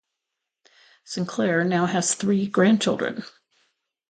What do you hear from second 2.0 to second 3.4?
three grandchildren.